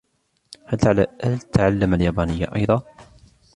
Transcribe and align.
هل 1.21 1.39
تَعَلَمَ 1.39 1.93
اليابانية 1.93 2.55
أيضاً؟ 2.55 2.83